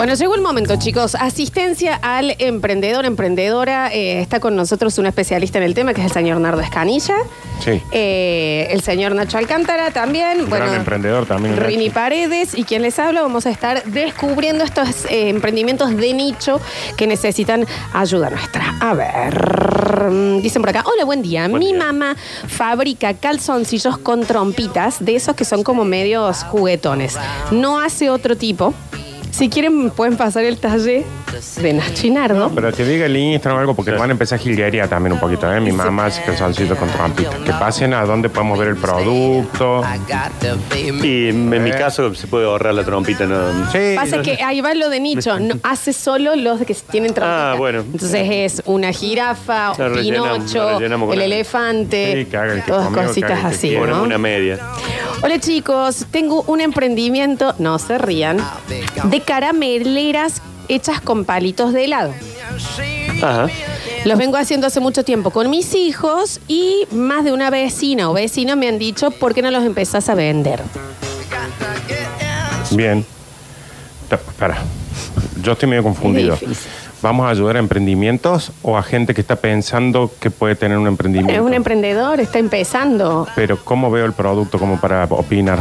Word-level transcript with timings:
Bueno, 0.00 0.14
llegó 0.14 0.34
el 0.34 0.40
momento, 0.40 0.76
chicos. 0.76 1.14
Asistencia 1.14 1.94
al 1.94 2.34
emprendedor, 2.38 3.04
emprendedora. 3.04 3.92
Eh, 3.92 4.22
está 4.22 4.40
con 4.40 4.56
nosotros 4.56 4.96
un 4.96 5.04
especialista 5.04 5.58
en 5.58 5.64
el 5.64 5.74
tema, 5.74 5.92
que 5.92 6.00
es 6.00 6.06
el 6.06 6.12
señor 6.14 6.40
Nardo 6.40 6.62
Escanilla. 6.62 7.16
Sí. 7.62 7.82
Eh, 7.92 8.68
el 8.70 8.80
señor 8.80 9.14
Nacho 9.14 9.36
Alcántara 9.36 9.90
también. 9.90 10.40
Un 10.40 10.48
gran 10.48 10.74
emprendedor 10.74 11.26
también, 11.26 11.54
Nacho. 11.54 11.66
Rini 11.66 11.90
Paredes. 11.90 12.56
Y 12.56 12.64
quien 12.64 12.80
les 12.80 12.98
habla, 12.98 13.20
vamos 13.20 13.44
a 13.44 13.50
estar 13.50 13.84
descubriendo 13.84 14.64
estos 14.64 15.04
eh, 15.04 15.28
emprendimientos 15.28 15.94
de 15.94 16.14
nicho 16.14 16.62
que 16.96 17.06
necesitan 17.06 17.66
ayuda 17.92 18.30
nuestra. 18.30 18.78
A 18.80 18.94
ver. 18.94 20.40
Dicen 20.40 20.62
por 20.62 20.70
acá, 20.70 20.82
hola, 20.86 21.04
buen 21.04 21.20
día. 21.20 21.46
Buen 21.46 21.58
Mi 21.58 21.74
día. 21.74 21.84
mamá 21.84 22.16
fabrica 22.48 23.12
calzoncillos 23.12 23.98
con 23.98 24.24
trompitas, 24.24 25.04
de 25.04 25.16
esos 25.16 25.36
que 25.36 25.44
son 25.44 25.62
como 25.62 25.84
medios 25.84 26.42
juguetones. 26.44 27.18
No 27.50 27.78
hace 27.78 28.08
otro 28.08 28.34
tipo. 28.34 28.72
Si 29.30 29.48
quieren, 29.48 29.90
pueden 29.90 30.16
pasar 30.16 30.44
el 30.44 30.58
talle 30.58 31.04
de 31.62 31.72
Nacho 31.72 32.06
y 32.06 32.10
Nardo. 32.10 32.50
Pero 32.54 32.72
que 32.72 32.84
diga 32.84 33.06
el 33.06 33.16
Instagram 33.16 33.56
o 33.56 33.60
algo, 33.60 33.74
porque 33.74 33.92
van 33.92 34.10
a 34.10 34.12
empezar 34.12 34.38
jilguería 34.38 34.86
también 34.88 35.12
un 35.14 35.20
poquito, 35.20 35.50
¿eh? 35.52 35.60
Mi 35.60 35.72
mamá 35.72 36.06
hace 36.06 36.22
calzoncitos 36.22 36.76
con 36.76 36.88
trompitas. 36.90 37.34
Que 37.36 37.52
pasen 37.52 37.94
a 37.94 38.04
donde 38.04 38.28
podemos 38.28 38.58
ver 38.58 38.68
el 38.68 38.76
producto. 38.76 39.82
Y 41.02 41.28
en 41.28 41.62
mi 41.62 41.70
caso 41.70 42.14
se 42.14 42.26
puede 42.26 42.46
ahorrar 42.46 42.74
la 42.74 42.84
trompita. 42.84 43.24
¿no? 43.26 43.70
Sí. 43.72 43.94
Pasa 43.96 44.20
que 44.22 44.42
ahí 44.42 44.60
va 44.60 44.74
lo 44.74 44.88
de 44.88 45.00
nicho, 45.00 45.38
no, 45.40 45.54
hace 45.62 45.92
solo 45.92 46.36
los 46.36 46.60
que 46.62 46.74
tienen 46.90 47.14
trompita. 47.14 47.52
Ah, 47.52 47.54
bueno. 47.54 47.80
Entonces 47.80 48.26
es 48.30 48.62
una 48.66 48.92
jirafa, 48.92 49.72
un 49.72 49.94
pinocho, 49.94 50.78
rellenamos 50.78 51.14
el 51.14 51.22
el- 51.22 51.32
elefante, 51.32 52.12
Sí, 52.24 52.30
que 52.30 52.36
haga 52.36 52.52
el 52.54 52.62
que 52.62 52.70
todas 52.70 52.84
comió, 52.86 53.00
que 53.02 53.06
cositas 53.08 53.30
haga 53.30 53.40
el 53.40 53.48
que 53.50 53.56
así. 53.56 53.76
Ponemos 53.76 53.98
¿no? 53.98 54.04
una 54.04 54.18
media. 54.18 54.58
Hola 55.22 55.38
chicos, 55.38 56.06
tengo 56.10 56.42
un 56.46 56.60
emprendimiento, 56.60 57.54
no 57.58 57.78
se 57.78 57.98
rían, 57.98 58.38
de 59.04 59.20
carameleras 59.20 60.40
hechas 60.68 61.00
con 61.00 61.24
palitos 61.24 61.72
de 61.72 61.84
helado. 61.84 62.14
Ajá. 63.22 63.48
Los 64.06 64.18
vengo 64.18 64.38
haciendo 64.38 64.66
hace 64.66 64.80
mucho 64.80 65.04
tiempo 65.04 65.30
con 65.30 65.50
mis 65.50 65.74
hijos 65.74 66.40
y 66.48 66.86
más 66.90 67.24
de 67.24 67.32
una 67.32 67.50
vecina 67.50 68.08
o 68.08 68.14
vecino 68.14 68.56
me 68.56 68.68
han 68.68 68.78
dicho, 68.78 69.10
¿por 69.10 69.34
qué 69.34 69.42
no 69.42 69.50
los 69.50 69.64
empezás 69.64 70.08
a 70.08 70.14
vender? 70.14 70.62
Bien. 72.70 73.04
Ta- 74.08 74.16
Espera. 74.16 74.58
Yo 75.42 75.52
estoy 75.52 75.68
medio 75.68 75.82
confundido. 75.82 76.34
Es 76.34 76.40
difícil. 76.40 76.70
¿Vamos 77.02 77.26
a 77.26 77.30
ayudar 77.30 77.56
a 77.56 77.60
emprendimientos 77.60 78.52
o 78.62 78.76
a 78.76 78.82
gente 78.82 79.14
que 79.14 79.22
está 79.22 79.36
pensando 79.36 80.10
que 80.20 80.30
puede 80.30 80.54
tener 80.54 80.76
un 80.76 80.86
emprendimiento? 80.86 81.32
Es 81.32 81.40
un 81.40 81.54
emprendedor, 81.54 82.20
está 82.20 82.38
empezando. 82.38 83.26
Pero 83.34 83.58
¿cómo 83.64 83.90
veo 83.90 84.04
el 84.04 84.12
producto 84.12 84.58
como 84.58 84.78
para 84.78 85.04
opinar? 85.04 85.60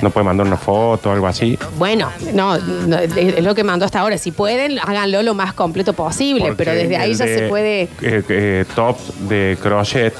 ¿No 0.00 0.10
puede 0.10 0.24
mandar 0.24 0.44
una 0.46 0.56
foto 0.56 1.10
o 1.10 1.12
algo 1.12 1.28
así? 1.28 1.56
Bueno, 1.78 2.10
no, 2.34 2.58
no, 2.58 2.98
es 2.98 3.44
lo 3.44 3.54
que 3.54 3.62
mandó 3.62 3.84
hasta 3.84 4.00
ahora. 4.00 4.18
Si 4.18 4.32
pueden, 4.32 4.80
háganlo 4.80 5.22
lo 5.22 5.34
más 5.34 5.52
completo 5.52 5.92
posible, 5.92 6.46
Porque 6.46 6.56
pero 6.64 6.72
desde 6.72 6.96
ahí 6.96 7.14
ya 7.14 7.26
de, 7.26 7.38
se 7.38 7.48
puede... 7.48 7.82
eh, 7.82 8.22
eh, 8.28 8.64
tops 8.74 9.28
de 9.28 9.56
crochet 9.62 10.14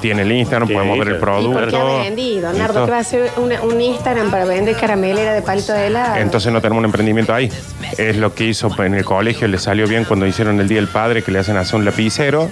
tiene 0.00 0.22
el 0.22 0.32
Instagram, 0.32 0.68
podemos 0.68 0.98
ver 0.98 1.08
el 1.08 1.18
claro. 1.18 1.40
¿Y 1.40 1.44
producto. 1.44 1.60
por 1.60 1.70
qué 1.70 1.76
ha 1.76 2.02
vendido? 2.04 2.52
Nardo, 2.52 2.74
todo. 2.74 2.84
¿qué 2.86 2.90
va 2.90 2.96
a 2.98 3.00
hacer 3.00 3.30
una- 3.36 3.62
un 3.62 3.80
Instagram 3.80 4.30
para 4.30 4.44
vender 4.44 4.76
caramelera 4.76 5.32
de 5.32 5.42
palito 5.42 5.72
de 5.72 5.86
helado? 5.86 6.16
Entonces 6.16 6.52
no 6.52 6.60
tenemos 6.60 6.78
un 6.80 6.84
emprendimiento 6.86 7.32
ahí. 7.34 7.50
Es 7.98 8.16
lo 8.16 8.34
que 8.34 8.44
hizo 8.44 8.70
en 8.82 8.94
el 8.94 9.04
colegio, 9.04 9.48
le 9.48 9.58
salió 9.58 9.86
bien 9.86 10.04
cuando 10.04 10.26
hicieron 10.26 10.60
el 10.60 10.68
Día 10.68 10.78
del 10.78 10.88
Padre, 10.88 11.22
que 11.22 11.30
le 11.32 11.38
hacen 11.38 11.56
hacer 11.56 11.76
un 11.76 11.84
lapicero. 11.84 12.48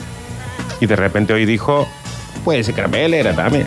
Y 0.80 0.86
de 0.86 0.96
repente 0.96 1.32
hoy 1.32 1.44
dijo, 1.44 1.86
puede 2.44 2.64
ser 2.64 2.74
caramelera 2.74 3.34
también. 3.34 3.64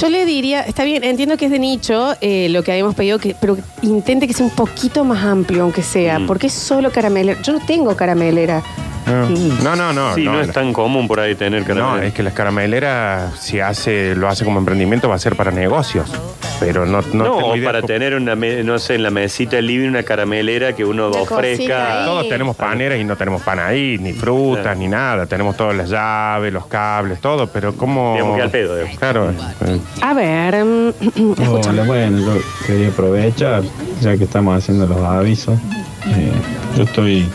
Yo 0.00 0.08
le 0.08 0.24
diría, 0.24 0.62
está 0.62 0.82
bien, 0.82 1.04
entiendo 1.04 1.36
que 1.36 1.44
es 1.44 1.50
de 1.52 1.60
nicho 1.60 2.14
eh, 2.20 2.48
lo 2.50 2.64
que 2.64 2.72
habíamos 2.72 2.96
pedido, 2.96 3.20
que, 3.20 3.36
pero 3.40 3.56
intente 3.82 4.26
que 4.26 4.32
sea 4.34 4.44
un 4.44 4.50
poquito 4.50 5.04
más 5.04 5.24
amplio, 5.24 5.62
aunque 5.62 5.82
sea, 5.82 6.18
Mm. 6.18 6.26
porque 6.26 6.48
es 6.48 6.52
solo 6.54 6.90
caramelera. 6.90 7.40
Yo 7.42 7.52
no 7.52 7.60
tengo 7.64 7.94
caramelera. 7.94 8.62
No, 9.06 9.76
no, 9.76 9.92
no. 9.92 10.14
sí, 10.14 10.24
no, 10.24 10.40
es 10.40 10.50
tan 10.52 10.72
común 10.72 11.06
por 11.06 11.20
ahí 11.20 11.34
tener 11.36 11.66
No, 11.76 11.98
es 11.98 12.12
que 12.12 12.22
las 12.24 12.32
carameleras, 12.32 13.38
si 13.38 13.60
hace, 13.60 14.14
lo 14.16 14.28
hace 14.28 14.44
como 14.44 14.58
emprendimiento, 14.58 15.08
va 15.08 15.14
a 15.14 15.18
ser 15.18 15.36
para 15.36 15.50
negocios. 15.52 16.10
Pero 16.58 16.86
no, 16.86 17.02
no, 17.02 17.24
No, 17.24 17.36
tengo 17.36 17.48
o 17.48 17.56
idea 17.56 17.68
para 17.68 17.80
cómo- 17.82 17.86
tener 17.88 18.14
una, 18.14 18.34
me- 18.34 18.62
no 18.64 18.78
sé, 18.78 18.94
en 18.94 19.02
la 19.02 19.10
mesita 19.10 19.56
del 19.56 19.66
living 19.66 19.88
una 19.90 20.02
caramelera 20.02 20.72
que 20.74 20.84
uno 20.84 21.08
Una 21.08 21.18
cosita 21.18 21.34
ofrezca. 21.36 22.00
ahí. 22.00 22.06
Todos 22.06 22.28
tenemos 22.30 22.56
paneras 22.56 22.98
y 22.98 23.04
no 23.04 23.14
tenemos 23.16 23.42
pan 23.42 23.58
ahí, 23.60 23.98
ni 24.00 24.12
frutas, 24.14 24.62
Claro. 24.62 24.78
ni 24.80 24.88
nada. 24.88 25.26
Tenemos 25.26 25.56
todas 25.56 25.76
las 25.76 25.90
llaves, 25.90 26.52
los 26.52 26.66
cables, 26.66 27.20
todo, 27.20 27.46
pero 27.48 27.74
como... 27.76 28.14
Digamos 28.14 28.36
que 28.38 28.42
al 28.42 28.50
pedo, 28.50 28.74
digamos. 28.76 28.98
Claro. 28.98 29.30
eh, 29.30 29.78
A 30.00 30.14
ver, 30.14 30.64
mm. 30.64 30.92
Hola, 31.68 31.82
bueno, 31.84 32.18
yo 32.18 32.40
quería 32.66 32.88
aprovechar, 32.88 33.62
ya 34.00 34.16
que 34.16 34.24
estamos 34.24 34.56
haciendo 34.56 34.86
los 34.86 34.98
avisos. 35.00 35.58
eh, 36.06 36.32
yo 36.76 36.84
estoy 36.84 37.28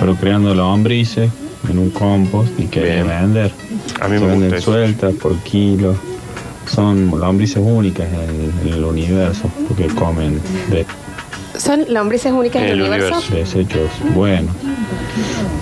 procreando 0.00 0.54
lombrices 0.54 1.30
en 1.70 1.78
un 1.78 1.90
compost 1.90 2.58
y 2.58 2.64
quería 2.66 3.02
Bien. 3.04 3.08
vender. 3.08 3.52
A 4.00 4.08
mí 4.08 4.18
Se 4.18 4.20
me 4.24 4.26
venden 4.30 4.40
gusta 4.50 4.56
eso. 4.56 4.72
sueltas 4.72 5.14
por 5.14 5.36
kilo. 5.38 5.94
Son 6.66 7.18
lombrices 7.18 7.58
únicas 7.64 8.08
en, 8.12 8.68
en 8.68 8.74
el 8.74 8.84
universo, 8.84 9.48
porque 9.68 9.86
comen 9.88 10.40
de 10.70 10.84
¿Son 11.56 11.84
lombrices 11.88 12.32
únicas 12.32 12.62
del 12.62 12.72
El 12.72 12.80
universo? 12.82 13.18
universo. 13.18 13.58
desechos 13.58 13.90
buenos. 14.14 14.54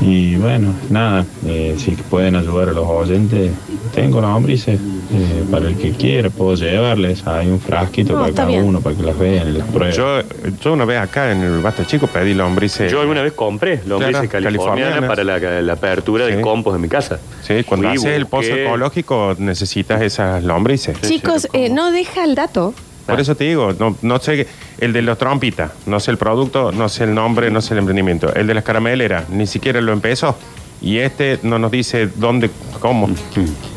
Y 0.01 0.35
bueno, 0.37 0.75
nada, 0.91 1.25
eh, 1.47 1.77
si 1.79 1.93
pueden 1.93 2.35
ayudar 2.37 2.71
a 2.71 2.73
los 2.73 2.87
oyentes, 2.87 3.53
tengo 3.95 4.21
lombrices 4.21 4.79
eh, 4.81 5.45
para 5.51 5.69
el 5.69 5.77
que 5.77 5.93
quiera, 5.93 6.29
puedo 6.31 6.55
llevarles. 6.57 7.27
Hay 7.27 7.47
un 7.49 7.61
frasquito 7.61 8.15
No, 8.15 8.21
para 8.23 8.33
cada 8.35 8.49
bien. 8.49 8.65
uno, 8.65 8.81
para 8.81 8.97
que 8.97 9.03
las 9.03 9.19
vean 9.19 9.49
y 9.49 9.53
las 9.59 9.69
prueben. 9.69 9.95
Yo, 9.95 10.21
yo 10.63 10.73
una 10.73 10.85
vez 10.85 10.99
acá 10.99 11.31
en 11.33 11.43
el 11.43 11.61
Basta 11.61 11.87
Chico 11.87 12.07
pedí 12.07 12.35
lombrices. 12.35 12.91
Yo 12.91 13.01
alguna 13.01 13.23
vez 13.23 13.33
compré 13.33 13.81
lombrices 13.87 14.29
Claro, 14.29 14.45
californianas 14.45 15.01
californianas. 15.01 15.09
para 15.41 15.51
la, 15.53 15.63
la 15.63 15.73
apertura 15.75 16.27
Sí. 16.27 16.33
del 16.33 16.41
compost 16.43 16.77
de 16.77 16.83
mi 16.83 16.89
casa. 16.89 17.19
Sí, 17.43 17.63
cuando 17.65 17.89
Fui, 17.89 17.97
haces 17.99 18.13
el 18.13 18.27
pozo 18.27 18.55
ecológico 18.55 19.35
necesitas 19.39 20.03
esas 20.03 20.43
lombrices. 20.45 21.01
Chicos, 21.01 21.49
eh, 21.53 21.69
no 21.71 21.91
deja 21.93 22.25
el 22.25 22.35
dato. 22.35 22.75
Por 23.07 23.21
eso 23.21 23.35
te 23.35 23.45
digo, 23.45 23.73
no, 23.79 23.97
no 24.01 24.19
sé, 24.19 24.47
el 24.79 24.95
de 24.95 25.03
los 25.03 25.19
trompitas, 25.19 25.73
no 25.85 26.01
sé 26.01 26.11
el 26.11 26.17
producto, 26.17 26.73
no 26.73 26.89
sé 26.89 27.05
el 27.05 27.15
nombre, 27.15 27.51
no 27.51 27.61
sé 27.61 27.75
el 27.75 27.81
emprendimiento. 27.81 28.35
El 28.35 28.47
de 28.47 28.55
las 28.55 28.65
carameleras, 28.65 29.29
ni 29.29 29.47
siquiera 29.47 29.81
lo 29.83 29.93
empezó. 29.93 30.37
Y 30.81 30.99
este 30.99 31.39
no 31.43 31.59
nos 31.59 31.71
dice 31.71 32.09
dónde, 32.17 32.51
cómo. 32.81 33.09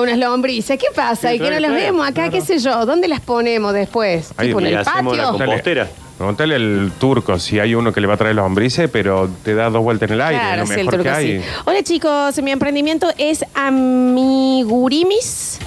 Unas 0.00 0.18
lombrices, 0.18 0.78
¿qué 0.78 0.86
pasa? 0.94 1.30
Sí, 1.30 1.36
y 1.36 1.40
que 1.40 1.50
no 1.50 1.60
las 1.60 1.72
vemos 1.72 2.06
acá, 2.06 2.30
qué 2.30 2.40
sé 2.40 2.58
yo. 2.58 2.86
¿Dónde 2.86 3.08
las 3.08 3.20
ponemos 3.20 3.72
después? 3.72 4.30
Ahí 4.36 4.48
¿Tipo 4.48 4.58
en 4.60 4.64
le 4.64 4.70
el 4.70 4.76
hacemos 4.78 5.16
la 5.16 5.24
patio? 5.32 5.44
compostera. 5.46 5.88
Pregúntale 6.16 6.54
al 6.54 6.92
turco 6.98 7.38
si 7.38 7.60
hay 7.60 7.74
uno 7.74 7.92
que 7.92 8.00
le 8.00 8.06
va 8.06 8.14
a 8.14 8.16
traer 8.16 8.34
los 8.34 8.44
lombrices, 8.44 8.88
pero 8.90 9.28
te 9.44 9.54
da 9.54 9.68
dos 9.68 9.82
vueltas 9.82 10.08
en 10.08 10.14
el 10.14 10.22
aire, 10.22 10.40
Claro, 10.40 10.60
lo 10.62 10.66
sí, 10.66 10.72
el 10.72 10.78
mejor 10.78 10.92
que 10.92 10.98
truco 11.02 11.16
hay. 11.16 11.38
sí. 11.40 11.44
Hola 11.66 11.82
chicos, 11.82 12.42
mi 12.42 12.50
emprendimiento 12.52 13.08
es 13.18 13.44
Amigurimis 13.54 15.58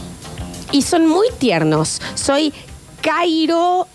y 0.71 0.81
son 0.81 1.05
muy 1.07 1.27
tiernos. 1.37 2.01
Soy 2.15 2.51
Cairo, 3.01 3.87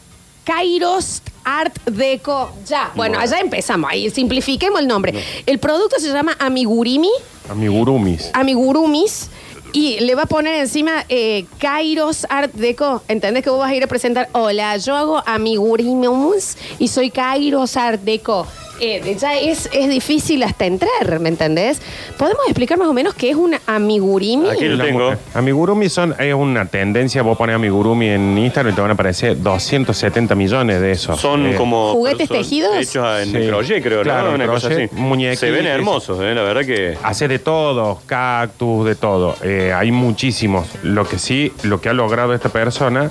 Kairos 0.44 1.22
Art 1.44 1.76
Deco. 1.86 2.52
Ya, 2.68 2.92
bueno, 2.94 3.18
allá 3.18 3.40
empezamos, 3.40 3.90
ahí 3.90 4.08
simplifiquemos 4.10 4.80
el 4.80 4.86
nombre. 4.86 5.12
El 5.46 5.58
producto 5.58 5.96
se 5.98 6.12
llama 6.12 6.36
Amigurimi, 6.38 7.10
Amigurumis. 7.50 8.30
Amigurumis. 8.32 9.28
Y 9.74 9.98
le 9.98 10.14
va 10.14 10.22
a 10.22 10.26
poner 10.26 10.54
encima 10.60 11.04
eh, 11.08 11.46
Kairos 11.58 12.28
Art 12.30 12.52
Deco. 12.54 13.02
¿Entendés 13.08 13.42
que 13.42 13.50
vos 13.50 13.58
vas 13.58 13.72
a 13.72 13.74
ir 13.74 13.82
a 13.82 13.88
presentar? 13.88 14.28
Hola, 14.30 14.76
yo 14.76 14.94
hago 14.94 15.20
Amigurimus 15.26 16.56
y 16.78 16.86
soy 16.86 17.10
Kairos 17.10 17.76
Art 17.76 18.00
Deco. 18.02 18.46
Eh, 18.80 19.16
ya 19.20 19.38
es, 19.38 19.68
es 19.72 19.88
difícil 19.88 20.42
hasta 20.42 20.66
entrar, 20.66 21.20
¿me 21.20 21.28
entendés? 21.28 21.80
¿Podemos 22.18 22.42
explicar 22.46 22.76
más 22.76 22.88
o 22.88 22.92
menos 22.92 23.14
qué 23.14 23.30
es 23.30 23.36
un 23.36 23.54
amigurimi? 23.66 24.50
Aquí 24.50 24.64
lo 24.66 24.84
tengo. 24.84 25.12
Amigurumi 25.32 25.88
son, 25.88 26.14
es 26.18 26.34
una 26.34 26.66
tendencia, 26.66 27.22
vos 27.22 27.38
pones 27.38 27.54
amigurumi 27.54 28.08
en 28.08 28.36
Instagram 28.36 28.72
y 28.72 28.74
te 28.74 28.80
van 28.80 28.90
a 28.90 28.94
aparecer 28.94 29.40
270 29.40 30.34
millones 30.34 30.80
de 30.80 30.90
esos. 30.92 31.20
Son 31.20 31.46
Eh, 31.46 31.54
como. 31.56 31.92
¿Juguetes 31.92 32.26
son 32.28 32.36
tejidos? 32.38 32.76
Hechos 32.76 33.20
en 33.22 33.32
Sí. 33.32 33.48
crochet, 33.48 33.82
creo, 33.82 34.02
Claro, 34.02 34.30
¿no? 34.30 34.34
Una 34.34 34.46
cosa 34.48 34.68
crochet, 34.68 34.90
así. 34.92 35.00
muñequitos. 35.00 35.38
Se 35.40 35.50
ven 35.52 35.66
hermosos, 35.66 36.18
¿eh? 36.20 36.34
La 36.34 36.42
verdad 36.42 36.64
que. 36.64 36.98
Hace 37.02 37.28
de 37.28 37.38
todo, 37.38 38.00
cactus, 38.06 38.86
de 38.86 38.96
todo. 38.96 39.36
Eh, 39.42 39.72
hay 39.74 39.92
muchísimos. 39.92 40.66
Lo 40.82 41.06
que 41.06 41.18
sí, 41.18 41.52
lo 41.62 41.80
que 41.80 41.90
ha 41.90 41.92
logrado 41.92 42.34
esta 42.34 42.48
persona, 42.48 43.10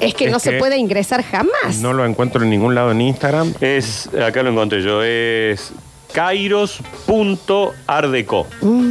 es 0.00 0.14
que 0.14 0.26
es 0.26 0.32
no 0.32 0.38
se 0.38 0.50
que 0.52 0.58
puede 0.58 0.76
ingresar 0.78 1.22
jamás. 1.22 1.78
no 1.80 1.92
lo 1.92 2.04
encuentro 2.04 2.42
en 2.42 2.50
ningún 2.50 2.74
lado 2.74 2.90
en 2.92 3.00
Instagram. 3.00 3.54
Es, 3.60 4.08
acá 4.14 4.42
lo 4.42 4.50
encontré 4.50 4.82
yo, 4.82 5.02
es 5.02 5.72
kairos.ardeco. 7.06 8.46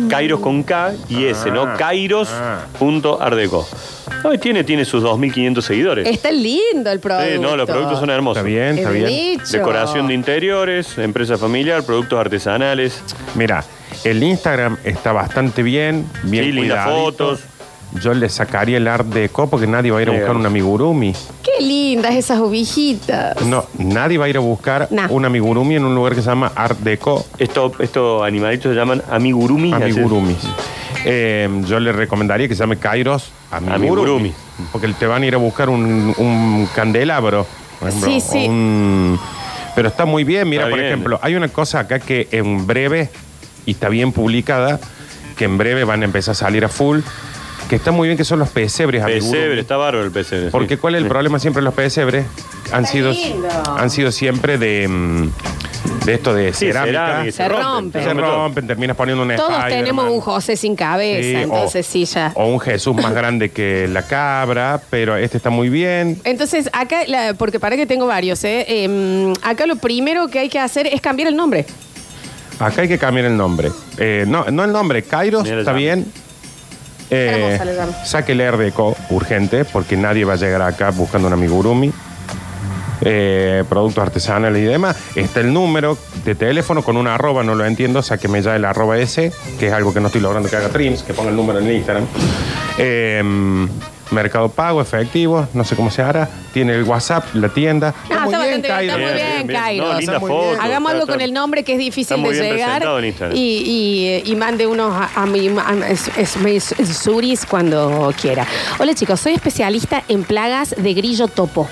Kairos 0.10 0.40
con 0.40 0.64
K 0.64 0.94
y 1.10 1.26
S, 1.26 1.52
¿no? 1.52 1.64
Ah, 1.64 1.76
Kairos.ardeco. 1.78 3.68
No, 4.24 4.34
y 4.34 4.38
tiene, 4.38 4.64
tiene 4.64 4.86
sus 4.86 5.04
2.500 5.04 5.62
seguidores. 5.62 6.08
Está 6.08 6.32
lindo 6.32 6.90
el 6.92 7.00
producto. 7.00 7.32
Sí, 7.32 7.40
no, 7.40 7.56
los 7.58 7.70
productos 7.70 8.00
son 8.00 8.10
hermosos. 8.10 8.38
Está 8.38 8.48
bien, 8.48 8.78
está 8.78 8.90
Es 8.90 8.96
bien. 8.96 9.06
nicho. 9.08 9.52
Decoración 9.58 10.08
de 10.08 10.14
interiores, 10.14 10.98
empresa 10.98 11.38
familiar, 11.38 11.84
productos 11.84 12.20
artesanales. 12.20 13.02
Mira, 13.36 13.64
el 14.04 14.24
Instagram 14.24 14.78
está 14.84 15.12
bastante 15.12 15.62
bien, 15.64 16.06
bien 16.24 16.46
Sí, 16.46 16.52
lindas 16.52 16.86
cuidadito. 16.86 17.04
fotos. 17.06 17.40
Yo 18.02 18.14
le 18.14 18.30
sacaría 18.30 18.78
el 18.78 18.88
art 18.88 19.08
deco 19.08 19.50
porque 19.50 19.66
nadie 19.68 19.92
va 19.92 20.00
a 20.00 20.02
ir 20.02 20.10
a 20.10 20.12
buscar 20.14 20.36
un 20.36 20.46
amigurumi. 20.46 21.14
Qué 21.44 21.64
lindas 21.64 22.16
esas 22.16 22.40
ovejitas. 22.40 23.42
No, 23.42 23.66
nadie 23.78 24.18
va 24.18 24.26
a 24.26 24.30
ir 24.30 24.38
a 24.38 24.42
buscar 24.42 24.88
Nah. 24.92 25.08
un 25.10 25.26
amigurumi 25.26 25.76
en 25.76 25.86
un 25.86 25.96
lugar 25.96 26.14
que 26.16 26.22
se 26.22 26.28
llama 26.30 26.52
art 26.56 26.78
deco 26.80 27.26
Esto- 27.38 27.72
Estos 27.80 28.24
animalitos 28.24 28.72
se 28.72 28.76
llaman 28.80 29.02
amigurumi. 29.10 29.74
amigurumis. 29.74 30.38
Eh, 31.06 31.50
yo 31.66 31.80
le 31.80 31.92
recomendaría 31.92 32.48
que 32.48 32.56
se 32.56 32.60
llame 32.60 32.78
Kairos 32.78 33.32
amigurumi. 33.52 33.76
Amigurumi. 33.88 34.34
Porque 34.72 34.88
te 34.90 35.08
van 35.08 35.24
a 35.24 35.26
ir 35.26 35.34
a 35.36 35.38
buscar 35.38 35.70
un, 35.70 36.14
un 36.18 36.68
candelabro. 36.76 37.46
por 37.80 37.88
ejemplo, 37.90 38.10
Sí, 38.12 38.20
sí. 38.22 38.46
o 38.48 38.52
un- 38.52 39.20
Pero 39.76 39.88
está 39.88 40.06
muy 40.06 40.24
bien. 40.26 40.50
Mira, 40.50 40.64
Está 40.64 40.70
por 40.72 40.80
bien. 40.80 40.92
ejemplo, 40.92 41.20
hay 41.22 41.36
una 41.36 41.48
cosa 41.48 41.80
acá 41.80 42.00
que 42.00 42.28
en 42.32 42.68
breve, 42.68 43.10
y 43.66 43.72
está 43.72 43.88
bien 43.88 44.12
publicada, 44.12 44.80
que 45.38 45.46
en 45.46 45.58
breve 45.58 45.86
van 45.86 46.02
a 46.02 46.06
empezar 46.06 46.34
a 46.34 46.36
salir 46.36 46.66
a 46.66 46.68
full, 46.70 47.00
que 47.69 47.75
está 47.75 47.92
muy 47.92 48.07
bien 48.07 48.18
que 48.18 48.25
son 48.25 48.39
los 48.39 48.50
pesebres. 48.50 49.04
Pesebre, 49.06 49.62
está 49.62 49.77
bárbaro 49.77 50.04
el 50.04 50.12
pesebre. 50.12 50.50
Porque 50.50 50.74
sí. 50.75 50.80
¿cuál 50.81 50.95
es 50.95 51.00
el 51.00 51.04
Sí. 51.06 51.10
problema 51.10 51.39
siempre 51.39 51.62
de 51.62 51.66
los 51.66 51.74
pesebres? 51.75 52.25
Han 52.71 52.86
sido, 52.86 53.12
lindo. 53.12 53.48
han 53.77 53.89
sido 53.89 54.12
siempre 54.12 54.57
de, 54.57 54.88
mm, 54.88 55.30
de 56.06 56.13
esto 56.13 56.33
de 56.33 56.51
Sí, 56.54 56.66
cerámica. 56.68 57.21
cerámica, 57.21 57.31
Se 57.31 57.48
rompen. 57.48 58.04
Se 58.04 58.13
rompen, 58.13 58.68
terminas 58.68 58.98
poniendo 58.98 59.24
una 59.24 59.36
Todos 59.36 59.51
Spider-Man. 59.51 59.80
tenemos 59.80 60.10
un 60.12 60.19
José 60.19 60.56
sin 60.57 60.75
cabeza, 60.75 61.21
Sí, 61.21 61.36
entonces 61.36 61.88
o, 61.88 61.92
sí, 61.92 62.06
ya. 62.06 62.31
O 62.36 62.48
un 62.48 62.60
Jesús 62.60 62.95
más 62.95 63.13
grande 63.13 63.50
que 63.50 63.88
la 63.88 64.01
cabra, 64.07 64.81
pero 64.89 65.16
este 65.16 65.38
está 65.38 65.50
muy 65.51 65.69
bien. 65.69 66.19
Entonces, 66.24 66.69
acá, 66.74 67.01
la- 67.07 67.33
porque 67.36 67.60
para 67.60 67.75
que 67.75 67.86
tengo 67.86 68.07
varios, 68.07 68.44
¿eh? 68.44 68.66
Em, 68.68 69.33
acá 69.44 69.66
lo 69.68 69.75
primero 69.75 70.27
que 70.27 70.39
hay 70.39 70.50
que 70.50 70.60
hacer 70.60 70.88
es 70.88 71.01
cambiar 71.01 71.30
el 71.30 71.36
nombre. 71.36 71.66
Acá 72.60 72.81
hay 72.81 72.88
que 72.88 72.98
cambiar 72.98 73.25
el 73.27 73.38
nombre. 73.38 73.71
Eh, 73.98 74.25
no, 74.27 74.45
no 74.51 74.63
el 74.63 74.71
nombre, 74.71 75.04
Kairos, 75.04 75.44
Mira, 75.44 75.60
está 75.60 75.71
bien. 75.74 76.06
Eh, 77.10 77.58
Hermosa 77.58 77.66
le 77.66 77.76
llama. 77.76 78.06
saque 78.06 78.32
el 78.34 78.74
urgente, 79.10 79.66
porque 79.66 79.98
nadie 79.98 80.26
va 80.26 80.34
a 80.34 80.38
llegar 80.38 80.62
acá 80.62 80.92
buscando 80.92 81.28
un 81.28 81.34
amigurumi. 81.34 81.92
Eh, 83.02 83.64
productos 83.70 84.02
artesanales 84.02 84.62
y 84.62 84.66
demás. 84.66 84.98
Está 85.16 85.40
el 85.40 85.54
número 85.54 85.98
de 86.26 86.36
teléfono 86.36 86.84
con 86.84 86.98
una 86.98 87.16
arroba, 87.16 87.44
no 87.44 87.56
lo 87.56 87.66
entiendo, 87.66 88.02
sáqueme 88.02 88.42
ya 88.42 88.56
el 88.56 88.66
arroba 88.66 88.98
ese, 88.98 89.32
que 89.58 89.68
es 89.68 89.74
algo 89.74 89.94
que 89.94 90.02
no 90.02 90.08
estoy 90.08 90.22
logrando 90.22 90.50
que 90.50 90.58
haga 90.58 90.68
Trims, 90.70 91.04
que 91.04 91.14
ponga 91.14 91.30
el 91.30 91.36
número 91.36 91.60
en 91.60 91.68
el 91.68 91.76
Instagram. 91.76 92.06
Eh, 92.78 93.68
mercado 94.12 94.50
Pago, 94.50 94.82
efectivo, 94.82 95.48
no 95.54 95.64
sé 95.64 95.76
cómo 95.76 95.92
se 95.92 96.02
hará. 96.02 96.30
Tiene 96.54 96.74
el 96.74 96.84
WhatsApp, 96.84 97.26
la 97.36 97.50
tienda. 97.50 97.94
Ah, 98.10 98.24
está 98.26 98.38
bastante 98.40 98.48
bien, 98.48 98.62
Kairos. 98.62 99.00
está 99.00 99.14
muy 99.14 99.22
bien, 99.22 99.48
Kairos. 99.48 99.94
No, 99.94 100.00
linda 100.00 100.20
foto. 100.20 100.42
bien. 100.50 100.62
Hagamos 100.62 100.70
está- 100.70 100.92
algo 100.92 101.04
está- 101.04 101.14
con 101.14 101.22
el 101.22 101.34
nombre 101.34 101.64
que 101.64 101.72
es 101.74 101.78
está 101.80 101.86
difícil 101.86 102.18
muy 102.18 102.34
de 102.34 102.42
bien 102.42 102.54
llegar 102.54 102.68
presentado 102.70 103.00
en 103.00 103.06
Instagram. 103.06 103.38
y, 103.38 104.22
y- 104.26 104.32
y 104.32 104.36
mande 104.36 104.66
unos 104.68 104.94
a, 104.94 105.10
a 105.16 105.26
mi 105.26 105.48
a- 105.50 105.88
es- 105.90 106.08
es- 106.18 106.36
es- 106.38 106.72
es- 106.80 106.98
suris 106.98 107.46
cuando 107.46 108.14
quiera. 108.20 108.46
Hola 108.80 108.94
chicos, 108.96 109.20
soy 109.20 109.34
especialista 109.34 110.04
en 110.08 110.24
plagas 110.24 110.74
de 110.78 110.94
grillo 110.94 111.28
topo. 111.28 111.68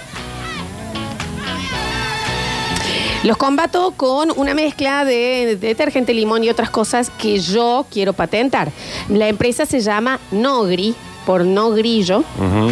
Los 3.24 3.36
combato 3.36 3.92
con 3.98 4.32
una 4.38 4.54
mezcla 4.54 5.04
de 5.04 5.58
detergente, 5.60 6.14
limón 6.14 6.44
y 6.44 6.50
otras 6.50 6.70
cosas 6.70 7.10
que 7.18 7.40
yo 7.40 7.86
quiero 7.92 8.14
patentar. 8.14 8.72
La 9.10 9.28
empresa 9.28 9.66
se 9.66 9.80
llama 9.82 10.20
Nogri, 10.32 10.96
por 11.28 11.46
no 11.46 11.72
grillo, 11.72 12.20
Ujú. 12.20 12.72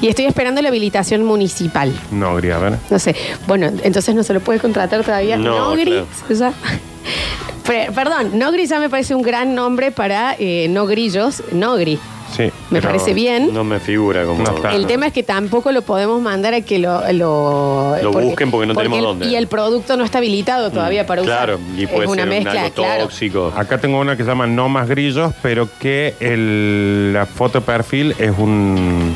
y 0.00 0.08
estoy 0.08 0.24
esperando 0.24 0.60
la 0.62 0.70
habilitación 0.70 1.22
municipal. 1.24 1.92
No, 2.10 2.34
Gri, 2.36 2.50
a 2.50 2.58
ver. 2.58 2.78
No 2.90 2.98
sé. 2.98 3.14
Bueno, 3.46 3.66
entonces 3.82 4.14
no 4.14 4.22
se 4.24 4.32
lo 4.32 4.40
puede 4.40 4.58
contratar 4.58 5.04
todavía. 5.04 5.36
No. 5.36 5.74
Pre- 7.64 7.90
Perdón, 7.94 8.38
Nogri 8.38 8.66
ya 8.66 8.78
me 8.80 8.88
parece 8.90 9.14
un 9.14 9.22
gran 9.22 9.54
nombre 9.54 9.90
para 9.90 10.34
eh, 10.38 10.66
no 10.70 10.86
grillos. 10.86 11.42
Nogri. 11.52 11.98
Sí. 12.36 12.42
Me 12.70 12.80
pero- 12.80 12.88
parece 12.88 13.14
bien. 13.14 13.52
No 13.54 13.62
me 13.64 13.78
figura 13.80 14.24
como. 14.24 14.42
No 14.42 14.56
está. 14.56 14.74
El 14.74 14.86
tema 14.86 15.06
es 15.06 15.12
que 15.12 15.22
tampoco 15.22 15.70
lo 15.72 15.82
podemos 15.82 16.20
mandar 16.20 16.54
a 16.54 16.60
que 16.62 16.78
lo... 16.78 17.00
Lo, 17.12 17.96
Lo 18.02 18.10
busquen 18.12 18.50
porque 18.50 18.66
no 18.66 18.74
tenemos 18.74 18.98
el- 18.98 19.04
dónde. 19.04 19.26
Y 19.28 19.36
el 19.36 19.46
producto 19.46 19.96
no 19.96 20.04
está 20.04 20.18
habilitado 20.18 20.70
todavía 20.70 21.06
para 21.06 21.22
usar. 21.22 21.36
Claro, 21.46 21.60
y 21.76 21.86
puede 21.86 22.04
es 22.04 22.10
una 22.10 22.22
ser 22.22 22.28
un 22.28 22.28
mezcla, 22.44 22.62
algo 22.62 22.74
claro. 22.74 23.02
tóxico. 23.04 23.52
Acá 23.56 23.78
tengo 23.78 23.98
una 24.00 24.16
que 24.16 24.24
se 24.24 24.28
llama 24.28 24.46
No 24.46 24.68
Más 24.68 24.88
Grillos, 24.88 25.32
pero 25.42 25.68
que 25.78 26.14
el, 26.20 27.12
la 27.12 27.26
foto 27.26 27.60
de 27.60 27.64
perfil 27.66 28.14
es 28.18 28.32
un 28.36 29.14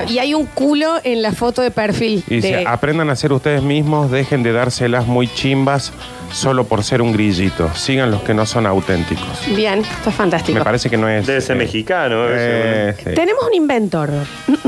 claro. 0.00 0.12
Y 0.12 0.18
hay 0.18 0.34
un 0.34 0.46
culo 0.46 0.96
en 1.04 1.22
la 1.22 1.32
foto 1.32 1.62
de 1.62 1.70
perfil. 1.70 2.22
Y 2.28 2.36
dice, 2.36 2.56
de- 2.56 2.66
aprendan 2.66 3.10
a 3.10 3.16
ser 3.16 3.32
ustedes 3.32 3.62
mismos, 3.62 4.10
dejen 4.10 4.42
de 4.42 4.52
dárselas 4.52 5.06
muy 5.06 5.28
chimbas 5.28 5.92
solo 6.32 6.64
por 6.64 6.84
ser 6.84 7.00
un 7.02 7.12
grillito. 7.12 7.74
Sigan 7.74 8.10
los 8.10 8.22
que 8.22 8.34
no 8.34 8.44
son 8.46 8.66
auténticos. 8.66 9.26
Bien, 9.56 9.78
esto 9.80 10.10
es 10.10 10.16
fantástico. 10.16 10.58
Me 10.58 10.64
parece 10.64 10.90
que 10.90 10.96
no 10.98 11.08
es... 11.08 11.26
Debe 11.26 11.40
ser 11.40 11.56
eh, 11.56 11.60
mexicano. 11.60 12.24
debe 12.24 12.36
ser, 12.38 12.66
eh, 12.90 12.94
sí. 12.98 13.14
Tenemos 13.14 13.44
un 13.46 13.54
inventor. 13.54 14.10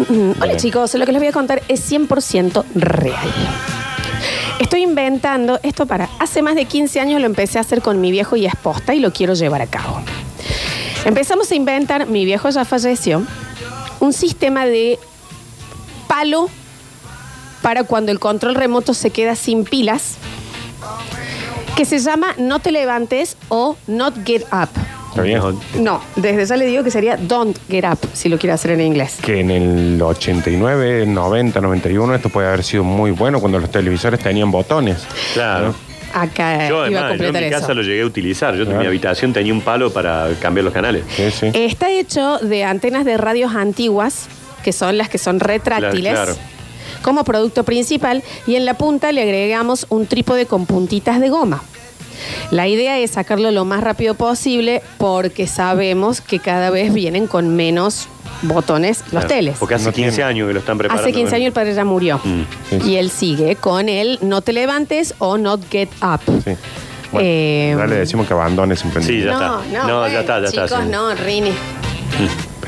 Hola 0.08 0.46
Bien. 0.46 0.56
chicos, 0.56 0.94
lo 0.94 1.04
que 1.06 1.12
les 1.12 1.20
voy 1.20 1.28
a 1.28 1.32
contar 1.32 1.62
es 1.68 1.90
100% 1.92 2.64
real. 2.74 3.16
Estoy 4.58 4.82
inventando, 4.82 5.58
esto 5.62 5.86
para, 5.86 6.08
hace 6.18 6.42
más 6.42 6.54
de 6.54 6.66
15 6.66 7.00
años 7.00 7.20
lo 7.20 7.26
empecé 7.26 7.58
a 7.58 7.62
hacer 7.62 7.80
con 7.80 8.00
mi 8.00 8.10
viejo 8.10 8.36
y 8.36 8.44
esposa 8.46 8.94
y 8.94 9.00
lo 9.00 9.10
quiero 9.12 9.32
llevar 9.34 9.62
a 9.62 9.66
cabo. 9.66 10.00
Empezamos 11.06 11.50
a 11.50 11.54
inventar, 11.54 12.06
mi 12.06 12.26
viejo 12.26 12.50
ya 12.50 12.64
falleció, 12.66 13.22
un 14.00 14.12
sistema 14.12 14.66
de 14.66 14.98
palo 16.10 16.48
para 17.62 17.84
cuando 17.84 18.10
el 18.10 18.18
control 18.18 18.56
remoto 18.56 18.94
se 18.94 19.10
queda 19.10 19.36
sin 19.36 19.64
pilas, 19.64 20.16
que 21.76 21.84
se 21.84 21.98
llama 22.00 22.34
No 22.36 22.58
te 22.58 22.72
levantes 22.72 23.36
o 23.48 23.76
Not 23.86 24.26
Get 24.26 24.42
Up. 24.52 24.68
Está 25.10 25.22
bien. 25.22 25.40
No, 25.78 26.00
desde 26.16 26.46
ya 26.46 26.56
le 26.56 26.66
digo 26.66 26.82
que 26.82 26.90
sería 26.90 27.16
Don't 27.16 27.56
Get 27.68 27.84
Up, 27.84 27.98
si 28.12 28.28
lo 28.28 28.38
quiere 28.38 28.54
hacer 28.54 28.72
en 28.72 28.80
inglés. 28.80 29.18
Que 29.22 29.40
en 29.40 29.50
el 29.50 30.02
89, 30.02 31.06
90, 31.06 31.60
91 31.60 32.14
esto 32.14 32.28
puede 32.28 32.48
haber 32.48 32.64
sido 32.64 32.82
muy 32.84 33.10
bueno 33.12 33.38
cuando 33.40 33.58
los 33.60 33.70
televisores 33.70 34.18
tenían 34.20 34.50
botones. 34.50 34.98
Claro. 35.34 35.74
Acá 36.12 36.68
Yo, 36.68 36.86
iba 36.88 37.00
a 37.02 37.04
además, 37.06 37.18
yo 37.20 37.26
en 37.26 37.32
completar 37.32 37.42
mi 37.42 37.48
eso. 37.48 37.60
casa 37.60 37.74
lo 37.74 37.82
llegué 37.82 38.02
a 38.02 38.06
utilizar. 38.06 38.56
Yo 38.56 38.64
en 38.64 38.76
mi 38.78 38.84
habitación 38.86 39.32
tenía 39.32 39.52
un 39.52 39.60
palo 39.60 39.92
para 39.92 40.28
cambiar 40.40 40.64
los 40.64 40.74
canales. 40.74 41.04
Sí, 41.14 41.30
sí. 41.30 41.50
Está 41.54 41.88
hecho 41.90 42.38
de 42.38 42.64
antenas 42.64 43.04
de 43.04 43.16
radios 43.16 43.54
antiguas, 43.54 44.26
que 44.62 44.72
son 44.72 44.96
las 44.98 45.08
que 45.08 45.18
son 45.18 45.40
retráctiles, 45.40 46.12
Claro. 46.12 46.36
como 47.02 47.24
producto 47.24 47.64
principal, 47.64 48.22
y 48.46 48.56
en 48.56 48.64
la 48.64 48.74
punta 48.74 49.12
le 49.12 49.22
agregamos 49.22 49.86
un 49.90 50.06
trípode 50.06 50.46
con 50.46 50.66
puntitas 50.66 51.20
de 51.20 51.28
goma. 51.30 51.62
La 52.50 52.68
idea 52.68 52.98
es 52.98 53.12
sacarlo 53.12 53.50
lo 53.50 53.64
más 53.64 53.82
rápido 53.82 54.14
posible 54.14 54.82
porque 54.98 55.46
sabemos 55.46 56.20
que 56.20 56.38
cada 56.38 56.68
vez 56.70 56.92
vienen 56.92 57.26
con 57.26 57.56
menos 57.56 58.08
botones 58.42 59.00
los 59.04 59.10
Claro. 59.24 59.28
teles. 59.28 59.56
Porque 59.58 59.74
hace 59.76 59.86
No 59.86 59.92
15 59.92 60.16
tiene. 60.16 60.24
años 60.28 60.48
que 60.48 60.52
lo 60.54 60.58
están 60.60 60.76
preparando. 60.76 61.02
Hace 61.02 61.12
15 61.14 61.36
años 61.36 61.46
el 61.46 61.52
padre 61.54 61.74
ya 61.74 61.84
murió. 61.84 62.20
Mm. 62.22 62.42
Sí, 62.68 62.80
sí. 62.82 62.90
Y 62.90 62.96
él 62.96 63.10
sigue 63.10 63.56
con 63.56 63.88
el 63.88 64.18
no 64.20 64.42
te 64.42 64.52
levantes 64.52 65.14
o 65.18 65.38
not 65.38 65.62
get 65.70 65.88
up. 66.02 66.20
Sí. 66.44 66.52
Bueno, 67.12 67.26
Eh, 67.28 67.74
le 67.88 67.96
decimos 67.96 68.26
que 68.26 68.34
abandone 68.34 68.74
ese 68.74 68.84
emprendimiento. 68.86 69.32
Sí, 69.32 69.38
ya 69.40 69.46
no, 69.48 69.60
está. 69.62 69.78
no, 69.78 69.88
No, 69.88 69.98
bueno, 70.00 70.12
ya 70.14 70.20
está, 70.20 70.40
ya 70.40 70.46
está, 70.46 70.66
Chicos, 70.66 70.80
sí. 70.84 70.90
no, 70.90 71.14
Rini. 71.14 71.52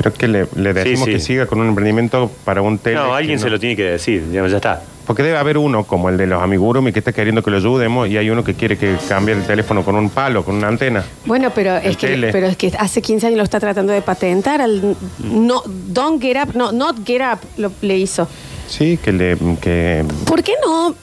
Pero 0.03 0.15
que 0.15 0.29
le, 0.29 0.47
le 0.57 0.73
decimos 0.73 1.05
sí. 1.07 1.13
que 1.13 1.21
siga 1.21 1.47
con 1.47 1.61
un 1.61 1.69
emprendimiento 1.69 2.31
para 2.45 2.63
un 2.63 2.79
tele. 2.79 2.97
No, 2.97 3.15
alguien 3.15 3.39
se 3.39 3.49
lo 3.51 3.59
tiene 3.59 3.77
que 3.77 3.85
decir. 3.85 4.25
ya 4.33 4.45
está. 4.45 4.83
Porque 5.07 5.23
debe 5.23 5.37
haber 5.37 5.59
uno, 5.59 5.85
como 5.85 6.09
el 6.09 6.17
de 6.17 6.27
los 6.27 6.43
amigurumi, 6.43 6.93
que 6.93 7.01
está 7.01 7.13
queriendo 7.13 7.43
que 7.43 7.51
lo 7.51 7.57
ayudemos, 7.57 8.09
y 8.09 8.17
hay 8.17 8.31
uno 8.31 8.45
que 8.45 8.55
quiere 8.55 8.79
que 8.79 8.97
cambie 9.09 9.35
el 9.35 9.43
teléfono 9.45 9.85
con 9.85 9.97
un 9.97 10.11
palo, 10.11 10.45
con 10.45 10.55
una 10.57 10.69
antena. 10.69 11.05
Bueno, 11.25 11.51
pero 11.55 11.77
El 11.77 11.91
es, 11.91 11.97
que, 11.97 12.07
tele. 12.09 12.31
pero 12.31 12.47
es 12.47 12.57
que 12.57 12.73
hace 12.79 13.03
15 13.03 13.27
años 13.27 13.39
lo 13.39 13.45
está 13.45 13.59
tratando 13.59 13.93
de 13.93 14.01
patentar. 14.01 14.61
Al, 14.61 14.97
no, 15.19 15.63
don't 15.67 16.23
get 16.23 16.37
up, 16.37 16.55
no, 16.55 16.71
not 16.71 17.05
get 17.05 17.21
up 17.21 17.41
lo, 17.57 17.73
le 17.81 17.99
hizo. 17.99 18.29
Sí, 18.69 18.97
que 19.03 19.13
le. 19.13 19.37
Que, 19.61 20.05
¿Por 20.25 20.43
qué 20.43 20.55
no? 20.65 20.95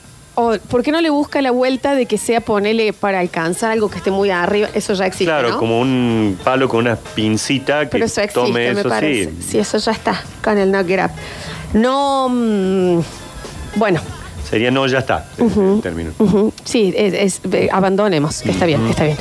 ¿Por 0.68 0.82
qué 0.82 0.92
no 0.92 1.00
le 1.00 1.10
busca 1.10 1.40
la 1.42 1.50
vuelta 1.50 1.94
de 1.94 2.06
que 2.06 2.18
sea 2.18 2.40
ponerle 2.40 2.92
para 2.92 3.20
alcanzar 3.20 3.70
algo 3.72 3.90
que 3.90 3.98
esté 3.98 4.10
muy 4.10 4.30
arriba? 4.30 4.68
Eso 4.74 4.94
ya 4.94 5.06
existe. 5.06 5.26
claro, 5.26 5.50
¿no? 5.50 5.58
como 5.58 5.80
un 5.80 6.38
palo 6.42 6.68
con 6.68 6.80
una 6.80 6.96
pincita 6.96 7.80
que 7.84 7.90
Pero 7.90 8.04
eso 8.06 8.20
existe, 8.20 8.40
tome 8.40 8.72
me 8.74 8.80
eso, 8.80 8.88
parece. 8.88 9.30
sí. 9.32 9.42
Sí, 9.50 9.58
eso 9.58 9.78
ya 9.78 9.92
está 9.92 10.22
con 10.42 10.58
el 10.58 10.70
not 10.70 10.86
get 10.86 11.04
up. 11.04 11.10
No. 11.74 12.28
mm, 12.30 13.00
bueno. 13.76 14.00
Sería 14.50 14.70
no, 14.72 14.86
ya 14.86 14.98
está. 14.98 15.26
el 15.38 15.80
término. 15.80 16.10
Ujú, 16.18 16.52
Sí, 16.64 16.92
es, 16.96 17.14
es- 17.14 17.40
eh, 17.52 17.68
abandonemos. 17.70 18.44
Está 18.44 18.66
bien, 18.66 18.84
está 18.88 19.04
bien. 19.04 19.16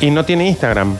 Y 0.00 0.10
no 0.12 0.24
tiene 0.24 0.46
Instagram. 0.48 0.96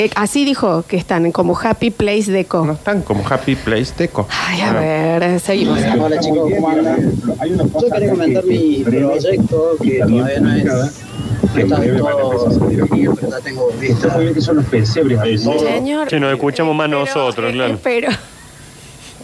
Eh, 0.00 0.08
así 0.14 0.46
dijo 0.46 0.82
que 0.88 0.96
están 0.96 1.30
como 1.30 1.54
Happy 1.54 1.90
Place 1.90 2.32
Deco. 2.32 2.64
No 2.64 2.72
están 2.72 3.02
como 3.02 3.22
Happy 3.28 3.54
Place 3.54 3.92
Deco. 3.98 4.26
Ay, 4.30 4.62
a 4.62 4.72
ver, 4.72 5.40
seguimos. 5.40 5.78
Hola 5.78 6.18
chicos, 6.18 6.50
¿cómo 6.54 6.70
andan? 6.70 7.12
Yo 7.22 7.90
quería 7.92 8.08
comentar 8.08 8.42
mi 8.46 8.82
proyecto 8.82 9.76
que 9.82 9.98
todavía 9.98 10.40
no 10.40 10.54
es. 10.54 10.64
No 10.64 11.60
está 11.60 11.76
todo 12.16 12.68
pero 12.70 13.30
ya 13.30 13.40
tengo 13.40 13.70
visto. 13.78 14.08
que 14.32 14.40
son 14.40 14.56
los 14.56 14.64
pesebres. 14.64 15.42
Señor. 15.42 16.08
Sí, 16.08 16.18
nos 16.18 16.32
escuchamos 16.32 16.74
más 16.74 16.88
Pero, 16.88 17.00
nosotros, 17.00 17.52
claro. 17.52 17.78
Pero, 17.82 18.08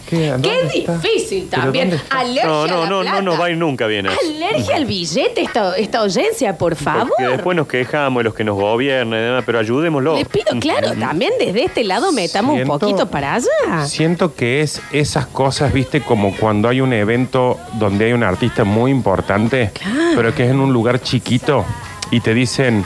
¿Qué, 0.09 0.33
difícil 0.73 1.47
¿Pero 1.49 1.63
también. 1.63 2.01
Alergia 2.09 2.45
No, 2.45 2.63
a 2.63 2.67
no, 2.67 2.81
la 2.83 2.89
no, 2.89 3.01
plata. 3.01 3.15
no 3.17 3.21
nos 3.31 3.39
va 3.41 3.45
a 3.45 3.49
ir 3.49 3.57
nunca 3.57 3.87
bien 3.87 4.05
eso. 4.05 4.15
Alergia 4.25 4.75
al 4.77 4.85
billete 4.85 5.41
esta, 5.41 5.75
esta 5.77 5.99
audiencia, 5.99 6.57
por 6.57 6.75
favor. 6.75 7.09
Porque 7.09 7.27
después 7.31 7.57
nos 7.57 7.67
quejamos 7.67 8.19
de 8.21 8.23
los 8.25 8.33
que 8.33 8.43
nos 8.43 8.55
gobiernan 8.55 9.19
y 9.19 9.23
demás, 9.23 9.43
pero 9.45 9.59
ayudémoslo. 9.59 10.15
Le 10.17 10.25
pido, 10.25 10.45
claro, 10.59 10.93
también 10.93 11.33
desde 11.39 11.65
este 11.65 11.83
lado 11.83 12.11
metamos 12.11 12.55
Siento- 12.55 12.73
un 12.73 12.79
poquito 12.79 13.07
para 13.09 13.35
allá. 13.35 13.85
Siento 13.85 14.33
que 14.33 14.61
es 14.61 14.81
esas 14.91 15.27
cosas, 15.27 15.73
viste, 15.73 16.01
como 16.01 16.35
cuando 16.35 16.69
hay 16.69 16.81
un 16.81 16.93
evento 16.93 17.57
donde 17.73 18.05
hay 18.05 18.13
un 18.13 18.23
artista 18.23 18.63
muy 18.63 18.91
importante, 18.91 19.71
Claro. 19.73 20.11
pero 20.15 20.33
que 20.35 20.45
es 20.45 20.51
en 20.51 20.59
un 20.59 20.71
lugar 20.73 21.01
chiquito 21.01 21.65
y 22.11 22.21
te 22.21 22.33
dicen, 22.33 22.85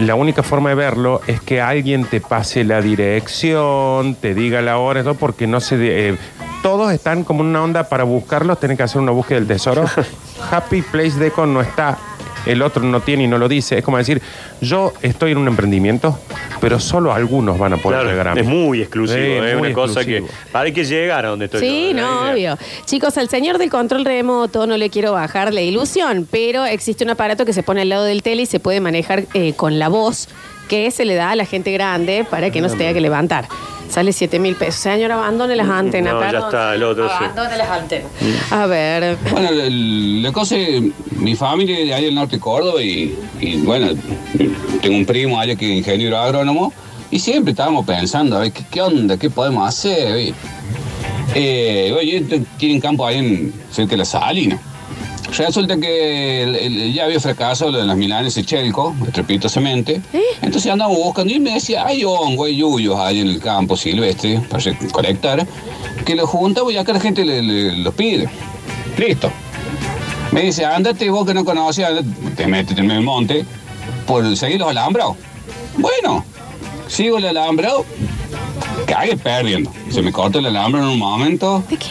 la 0.00 0.14
única 0.14 0.42
forma 0.42 0.70
de 0.70 0.74
verlo 0.74 1.20
es 1.26 1.40
que 1.40 1.60
alguien 1.60 2.04
te 2.04 2.20
pase 2.20 2.64
la 2.64 2.80
dirección, 2.80 4.14
te 4.16 4.34
diga 4.34 4.60
la 4.60 4.78
hora, 4.78 5.00
eso 5.00 5.14
porque 5.14 5.46
no 5.46 5.60
se... 5.60 5.76
eh, 6.10 6.16
todos 6.62 6.92
están 6.92 7.24
como 7.24 7.42
en 7.42 7.50
una 7.50 7.62
onda 7.62 7.88
para 7.88 8.04
buscarlos, 8.04 8.58
tienen 8.58 8.76
que 8.76 8.82
hacer 8.82 9.00
una 9.00 9.12
búsqueda 9.12 9.38
del 9.38 9.46
tesoro. 9.46 9.84
Happy 10.50 10.82
Place 10.82 11.18
Deco 11.18 11.46
no 11.46 11.60
está, 11.60 11.98
el 12.46 12.62
otro 12.62 12.82
no 12.82 13.00
tiene 13.00 13.24
y 13.24 13.26
no 13.26 13.38
lo 13.38 13.48
dice. 13.48 13.78
Es 13.78 13.84
como 13.84 13.98
decir, 13.98 14.20
yo 14.60 14.92
estoy 15.02 15.32
en 15.32 15.38
un 15.38 15.48
emprendimiento, 15.48 16.18
pero 16.60 16.78
solo 16.80 17.12
algunos 17.12 17.58
van 17.58 17.74
a 17.74 17.76
poder 17.76 18.00
Claro, 18.00 18.10
llegar 18.10 18.28
a 18.28 18.34
mí. 18.34 18.40
es 18.40 18.46
muy 18.46 18.80
exclusivo, 18.82 19.18
Sí, 19.18 19.30
es 19.32 19.56
muy 19.58 19.66
una 19.68 19.74
cosa 19.74 20.00
exclusivo. 20.00 20.28
que 20.52 20.58
hay 20.58 20.72
que 20.72 20.84
llegar 20.84 21.26
a 21.26 21.28
donde 21.30 21.44
estoy 21.46 21.60
Sí, 21.60 21.92
yo. 21.94 22.00
no, 22.02 22.28
Eh, 22.28 22.32
obvio. 22.32 22.58
Chicos, 22.84 23.16
al 23.18 23.28
señor 23.28 23.58
del 23.58 23.70
control 23.70 24.04
remoto 24.04 24.66
no 24.66 24.76
le 24.76 24.90
quiero 24.90 25.12
bajar 25.12 25.52
la 25.52 25.60
ilusión, 25.62 26.26
pero 26.30 26.64
existe 26.64 27.04
un 27.04 27.10
aparato 27.10 27.44
que 27.44 27.52
se 27.52 27.62
pone 27.62 27.82
al 27.82 27.88
lado 27.88 28.04
del 28.04 28.22
tele 28.22 28.42
y 28.42 28.46
se 28.46 28.60
puede 28.60 28.80
manejar 28.80 29.24
eh, 29.34 29.52
con 29.54 29.78
la 29.78 29.88
voz 29.88 30.28
que 30.68 30.90
se 30.90 31.04
le 31.04 31.14
da 31.14 31.30
a 31.32 31.36
la 31.36 31.44
gente 31.44 31.70
grande 31.72 32.26
para 32.28 32.50
que 32.50 32.60
no 32.62 32.68
se 32.70 32.76
tenga 32.76 32.94
que 32.94 33.00
levantar. 33.02 33.46
Sale 33.88 34.12
7 34.12 34.38
mil 34.38 34.56
pesos. 34.56 34.80
Señor, 34.80 35.12
abandone 35.12 35.54
las 35.56 35.68
antenas. 35.68 36.14
No, 36.14 36.20
ya 36.20 36.38
está, 36.38 36.74
el 36.74 36.82
otro 36.82 37.08
sí. 37.08 37.14
Abandone 37.16 37.56
las 37.56 37.68
antenas. 37.70 38.10
A 38.50 38.66
ver. 38.66 39.16
Bueno, 39.30 39.50
la, 39.50 39.64
la 39.68 40.32
cosa 40.32 40.56
es, 40.56 40.82
mi 41.16 41.36
familia 41.36 41.78
es 41.78 41.86
de 41.86 41.94
ahí 41.94 42.04
del 42.06 42.14
norte 42.14 42.36
de 42.36 42.40
Córdoba 42.40 42.82
y, 42.82 43.16
y, 43.40 43.56
bueno, 43.58 43.88
tengo 44.82 44.96
un 44.96 45.06
primo 45.06 45.38
allá 45.38 45.54
que 45.54 45.72
es 45.72 45.78
ingeniero 45.78 46.18
agrónomo 46.18 46.72
y 47.10 47.18
siempre 47.18 47.52
estábamos 47.52 47.86
pensando, 47.86 48.36
a 48.36 48.40
ver, 48.40 48.52
¿qué, 48.52 48.64
qué 48.70 48.82
onda? 48.82 49.16
¿Qué 49.16 49.30
podemos 49.30 49.68
hacer? 49.68 50.12
oye? 50.12 50.34
Eh, 51.34 51.94
oye, 51.96 52.44
tienen 52.58 52.80
campo 52.80 53.06
ahí 53.06 53.18
en, 53.18 53.54
cerca 53.70 53.92
de 53.92 53.96
la 53.98 54.04
Salina. 54.04 54.58
Resulta 55.36 55.76
que 55.78 56.42
el- 56.44 56.54
el- 56.56 56.94
ya 56.94 57.04
había 57.06 57.18
fracasado 57.18 57.72
lo 57.72 57.78
de 57.78 57.86
las 57.86 57.96
milanes 57.96 58.34
de 58.36 58.44
Chelco, 58.44 58.94
estrepitosamente. 59.06 60.00
Entonces 60.42 60.70
andamos 60.70 60.96
buscando 60.96 61.32
y 61.32 61.40
me 61.40 61.54
decía, 61.54 61.84
hay 61.84 62.04
hongo, 62.04 62.44
hay 62.44 62.56
yuyos 62.56 62.96
ahí 63.00 63.20
en 63.20 63.28
el 63.28 63.40
campo 63.40 63.76
silvestre 63.76 64.40
para 64.48 64.62
recolectar, 64.62 65.46
que 66.04 66.14
los 66.14 66.28
juntamos 66.30 66.72
y 66.72 66.76
acá 66.76 66.92
la 66.92 67.00
gente 67.00 67.24
le- 67.24 67.42
le- 67.42 67.76
los 67.78 67.94
pide. 67.94 68.28
Listo. 68.96 69.30
Me 70.30 70.42
dice, 70.42 70.64
ándate 70.64 71.10
vos 71.10 71.26
que 71.26 71.34
no 71.34 71.44
conoces, 71.44 71.84
andate, 71.84 72.08
te 72.36 72.46
metes 72.46 72.78
en 72.78 72.90
el 72.90 73.02
monte 73.02 73.44
por 74.06 74.36
seguir 74.36 74.60
los 74.60 74.68
alambrados. 74.68 75.16
Bueno, 75.76 76.24
sigo 76.86 77.18
el 77.18 77.26
alambrado, 77.26 77.84
cague 78.86 79.16
perdiendo. 79.16 79.72
Se 79.90 80.00
me 80.00 80.12
corta 80.12 80.38
el 80.38 80.46
alambre 80.46 80.80
en 80.80 80.86
un 80.88 80.98
momento. 80.98 81.62
¿De 81.68 81.76
qué? 81.76 81.86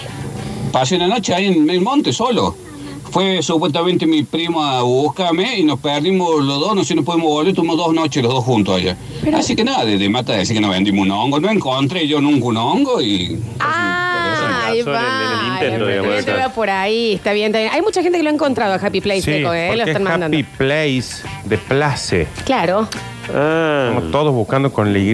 Pasé 0.72 0.96
una 0.96 1.08
noche 1.08 1.34
ahí 1.34 1.48
en 1.48 1.70
el 1.70 1.82
monte 1.82 2.14
solo. 2.14 2.56
Fue 3.14 3.44
supuestamente 3.44 4.08
mi 4.08 4.24
primo 4.24 4.64
a 4.64 4.82
buscarme 4.82 5.60
y 5.60 5.64
nos 5.64 5.80
perdimos 5.80 6.44
los 6.44 6.60
dos, 6.60 6.76
no 6.76 6.82
sé 6.82 6.90
si 6.90 6.96
nos 6.96 7.06
pudimos 7.06 7.28
volver, 7.28 7.54
tuvimos 7.54 7.78
dos 7.78 7.94
noches 7.94 8.24
los 8.24 8.34
dos 8.34 8.44
juntos 8.44 8.76
allá. 8.76 8.98
Así 9.36 9.56
que 9.56 9.64
nada, 9.64 9.86
de, 9.86 10.00
de 10.00 10.10
mata 10.10 10.34
decir 10.34 10.56
que 10.56 10.62
no 10.62 10.70
vendimos 10.70 11.06
un 11.06 11.12
hongo, 11.12 11.40
no 11.40 11.52
encontré 11.52 12.08
yo 12.08 12.20
nunca 12.20 12.46
un 12.48 12.58
hongo 12.58 13.00
y... 13.02 13.38
Ah, 13.60 14.66
ahí 14.66 14.80
el- 14.80 14.88
el 14.88 14.94
va. 14.94 15.60
El 15.62 15.88
digamos, 15.88 16.40
va 16.40 16.50
por 16.50 16.70
ahí. 16.72 17.14
Está 17.14 17.34
bien, 17.34 17.48
está 17.52 17.60
bien. 17.60 17.72
Hay 17.72 17.82
mucha 17.84 18.02
gente 18.02 18.18
que 18.18 18.24
lo 18.24 18.32
ha 18.32 18.34
encontrado 18.34 18.74
a 18.74 18.78
Happy 18.78 19.00
Place, 19.00 19.22
Sí, 19.22 19.32
Deco, 19.32 19.54
¿eh? 19.54 19.76
Lo 19.76 19.84
están 19.84 20.02
es 20.02 20.10
mandando. 20.10 20.36
Happy 20.38 20.44
Place 20.58 21.24
de 21.46 21.58
place. 21.60 22.28
Claro. 22.46 22.88
Ah, 23.34 23.90
Estamos 23.90 24.12
todos 24.12 24.34
buscando 24.34 24.74
con 24.74 24.92
la 24.92 24.98
Y. 24.98 25.14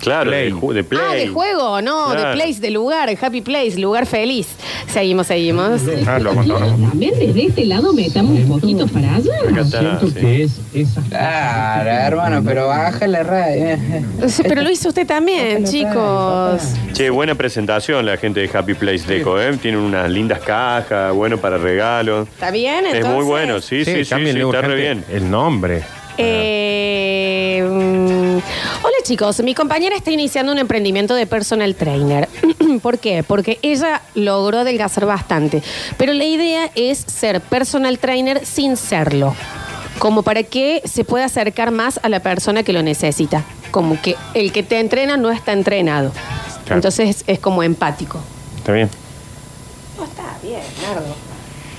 claro, 0.00 0.30
Play. 0.30 0.52
de, 0.74 0.84
play. 0.84 1.02
Ah, 1.04 1.14
de 1.14 1.28
juego, 1.28 1.80
no, 1.82 2.10
de 2.10 2.32
place, 2.32 2.60
de 2.60 2.70
lugar, 2.70 3.08
Happy 3.20 3.40
Place, 3.40 3.78
lugar 3.78 4.06
feliz. 4.06 4.48
Seguimos, 4.88 5.26
seguimos. 5.26 5.82
Ah, 6.06 6.18
lo. 6.18 6.34
También 6.34 7.18
desde 7.18 7.46
este 7.46 7.64
lado 7.64 7.92
metamos 7.92 8.38
un 8.38 8.48
poquito 8.48 8.86
para 8.86 9.16
allá. 9.16 9.32
Acá 9.50 9.60
está, 9.62 10.00
sí. 10.00 10.12
que 10.14 10.42
es 10.44 10.60
esa 10.72 11.02
Claro, 11.08 11.90
hermano, 11.90 12.42
pero 12.44 12.68
baja 12.68 13.06
la 13.06 13.22
radio. 13.22 13.76
Sí, 14.28 14.42
Pero 14.46 14.62
lo 14.62 14.70
hizo 14.70 14.88
usted 14.88 15.06
también, 15.06 15.64
chicos. 15.64 16.62
Che, 16.92 17.10
buena 17.10 17.34
presentación 17.34 18.06
la 18.06 18.16
gente 18.16 18.40
de 18.40 18.50
Happy 18.56 18.74
Place 18.74 19.06
Deco, 19.06 19.40
¿eh? 19.40 19.56
Tienen 19.56 19.80
unas 19.80 20.10
lindas 20.10 20.40
cajas, 20.40 21.12
bueno 21.12 21.38
para 21.38 21.58
regalos. 21.58 22.28
¿Está 22.28 22.50
bien? 22.50 22.86
Es 22.86 22.94
Entonces? 22.94 23.14
muy 23.14 23.24
bueno, 23.24 23.60
sí, 23.60 23.84
sí, 23.84 23.92
sí, 23.92 24.04
sí, 24.04 24.10
cámbienle 24.10 24.44
está 24.44 24.60
re 24.60 24.68
urgente 24.68 24.82
bien. 24.82 25.04
El 25.10 25.30
nombre. 25.30 25.82
Eh, 26.18 27.15
chicos, 29.06 29.40
mi 29.40 29.54
compañera 29.54 29.94
está 29.94 30.10
iniciando 30.10 30.50
un 30.50 30.58
emprendimiento 30.58 31.14
de 31.14 31.26
personal 31.26 31.76
trainer. 31.76 32.28
¿Por 32.82 32.98
qué? 32.98 33.22
Porque 33.22 33.60
ella 33.62 34.02
logró 34.16 34.58
adelgazar 34.58 35.06
bastante, 35.06 35.62
pero 35.96 36.12
la 36.12 36.24
idea 36.24 36.70
es 36.74 36.98
ser 37.06 37.40
personal 37.40 38.00
trainer 38.00 38.44
sin 38.44 38.76
serlo, 38.76 39.36
como 40.00 40.24
para 40.24 40.42
que 40.42 40.82
se 40.84 41.04
pueda 41.04 41.26
acercar 41.26 41.70
más 41.70 42.00
a 42.02 42.08
la 42.08 42.18
persona 42.18 42.64
que 42.64 42.72
lo 42.72 42.82
necesita, 42.82 43.44
como 43.70 44.00
que 44.02 44.16
el 44.34 44.50
que 44.50 44.64
te 44.64 44.80
entrena 44.80 45.16
no 45.16 45.30
está 45.30 45.52
entrenado. 45.52 46.10
Claro. 46.64 46.74
Entonces 46.74 47.22
es 47.28 47.38
como 47.38 47.62
empático. 47.62 48.18
Está 48.56 48.72
bien. 48.72 48.90
No 49.96 50.04
está 50.04 50.36
bien, 50.42 50.62
Nardo. 50.82 51.14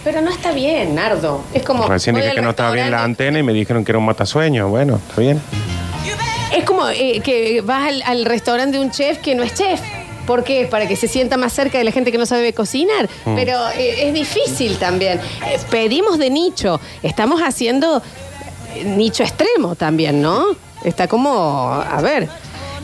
Pero 0.06 0.22
no 0.22 0.30
está 0.30 0.54
bien, 0.54 0.96
Nardo. 0.96 1.44
Es 1.54 1.64
como. 1.64 1.86
Recién 1.88 2.16
dije 2.16 2.32
que 2.36 2.42
no 2.42 2.52
estaba 2.52 2.72
bien 2.72 2.90
la 2.90 3.04
antena 3.04 3.40
y 3.40 3.44
me 3.44 3.52
dijeron 3.52 3.84
que 3.84 3.92
era 3.92 4.00
un 4.00 4.06
matasueño. 4.06 4.70
Bueno, 4.70 5.02
está 5.10 5.20
bien. 5.20 5.42
Es 6.56 6.64
como 6.66 6.88
eh, 6.90 7.22
que 7.24 7.62
vas 7.62 7.88
al, 7.88 8.02
al 8.04 8.26
restaurante 8.26 8.78
de 8.78 8.84
un 8.84 8.92
chef 8.92 9.20
que 9.20 9.36
no 9.36 9.44
es 9.44 9.54
chef. 9.54 9.80
¿Por 10.26 10.44
qué? 10.44 10.68
Para 10.70 10.88
que 10.88 10.96
se 10.98 11.08
sienta 11.08 11.38
más 11.38 11.54
cerca 11.54 11.78
de 11.78 11.86
la 11.86 11.92
gente 11.92 12.12
que 12.12 12.18
no 12.18 12.26
sabe 12.26 12.54
cocinar. 12.54 13.10
Mm. 13.26 13.36
Pero 13.36 13.70
eh, 13.70 14.08
es 14.08 14.14
difícil 14.14 14.78
también. 14.78 15.20
Eh, 15.20 15.58
pedimos 15.70 16.20
de 16.20 16.30
nicho. 16.30 16.82
Estamos 17.02 17.42
haciendo 17.42 18.02
nicho 18.84 19.24
extremo 19.24 19.76
también, 19.76 20.22
¿no? 20.22 20.46
Está 20.84 21.08
como. 21.08 21.72
A 21.72 22.02
ver. 22.02 22.28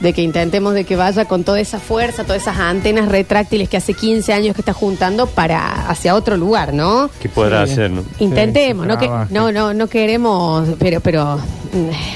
De 0.00 0.12
que 0.12 0.22
intentemos 0.22 0.74
de 0.74 0.84
que 0.84 0.96
vaya 0.96 1.24
con 1.24 1.44
toda 1.44 1.60
esa 1.60 1.78
fuerza, 1.78 2.24
todas 2.24 2.42
esas 2.42 2.58
antenas 2.58 3.08
retráctiles 3.08 3.68
que 3.68 3.76
hace 3.76 3.94
15 3.94 4.32
años 4.32 4.54
que 4.54 4.60
está 4.60 4.72
juntando 4.72 5.26
para 5.26 5.86
hacia 5.88 6.14
otro 6.14 6.36
lugar, 6.36 6.74
¿no? 6.74 7.08
¿Qué 7.20 7.28
podrá 7.28 7.62
hacer, 7.62 7.90
no? 7.90 8.04
Intentemos, 8.18 8.84
Sí, 8.84 8.88
no, 8.88 8.98
que, 8.98 9.06
trabaje. 9.06 9.32
no, 9.32 9.52
no, 9.52 9.72
no 9.72 9.86
queremos, 9.86 10.68
pero, 10.78 11.00
pero, 11.00 11.38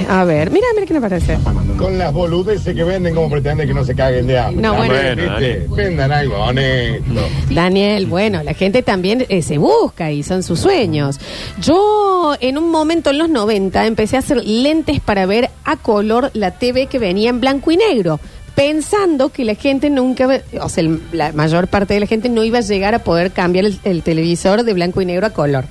a 0.08 0.24
ver, 0.24 0.50
mira, 0.50 0.66
mira 0.74 0.86
qué 0.86 0.94
me 0.94 1.00
parece. 1.00 1.38
Con 1.76 1.98
las 1.98 2.12
boludeces 2.12 2.74
que 2.74 2.84
venden, 2.84 3.14
como 3.14 3.30
pretenden 3.30 3.66
que 3.68 3.74
no 3.74 3.84
se 3.84 3.94
caguen 3.94 4.26
de 4.26 4.38
hambre. 4.38 4.62
No, 4.62 4.74
bueno. 4.74 4.94
Bueno, 4.94 5.32
Dani. 5.32 5.46
Vendan 5.76 6.12
algo 6.12 6.36
honesto. 6.36 7.20
Daniel, 7.50 8.06
bueno, 8.06 8.42
la 8.42 8.54
gente 8.54 8.82
también 8.82 9.24
eh, 9.28 9.42
se 9.42 9.58
busca 9.58 10.10
y 10.10 10.22
son 10.22 10.42
sus 10.42 10.60
sueños. 10.60 11.18
Yo 11.60 12.34
en 12.40 12.58
un 12.58 12.70
momento 12.70 13.10
en 13.10 13.18
los 13.18 13.28
90 13.28 13.86
empecé 13.86 14.16
a 14.16 14.20
hacer 14.20 14.44
lentes 14.44 15.00
para 15.00 15.26
ver 15.26 15.50
a 15.64 15.76
color 15.76 16.30
la 16.34 16.52
TV 16.52 16.86
que 16.86 16.98
venía 16.98 17.30
en 17.30 17.40
blanco 17.40 17.70
y 17.70 17.76
negro, 17.76 18.20
pensando 18.54 19.28
que 19.30 19.44
la 19.44 19.54
gente 19.54 19.88
nunca, 19.90 20.42
o 20.60 20.68
sea, 20.68 20.82
el- 20.84 21.00
la 21.12 21.32
mayor 21.32 21.68
parte 21.68 21.94
de 21.94 22.00
la 22.00 22.06
gente 22.06 22.28
no 22.28 22.42
iba 22.44 22.58
a 22.58 22.62
llegar 22.62 22.94
a 22.94 22.98
poder 23.00 23.30
cambiar 23.32 23.64
el, 23.66 23.78
el 23.84 24.02
televisor 24.02 24.62
de 24.64 24.72
blanco 24.74 25.00
y 25.00 25.06
negro 25.06 25.26
a 25.26 25.30
color. 25.30 25.64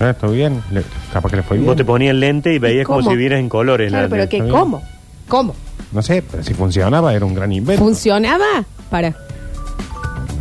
Eh, 0.00 0.10
¿Está 0.10 0.26
bien? 0.28 0.62
Le- 0.70 0.82
capaz 1.14 1.30
que 1.30 1.36
le 1.36 1.42
fue 1.42 1.56
bien. 1.56 1.66
Vos 1.66 1.76
te 1.76 1.84
ponías 1.84 2.10
el 2.10 2.20
lente 2.20 2.52
y 2.52 2.58
veías 2.58 2.86
como 2.86 2.98
¿Cómo? 3.00 3.10
si 3.10 3.16
vieras 3.16 3.40
en 3.40 3.48
colores. 3.48 3.88
Claro, 3.90 4.04
la- 4.04 4.10
pero 4.10 4.28
que 4.28 4.36
está. 4.38 4.50
¿cómo? 4.50 4.82
¿Cómo? 5.28 5.54
No 5.92 6.02
sé, 6.02 6.22
pero 6.30 6.42
si 6.42 6.52
funcionaba 6.54 7.14
era 7.14 7.24
un 7.24 7.34
gran 7.34 7.50
invento. 7.52 7.82
¿Funcionaba? 7.82 8.64
Para. 8.90 9.14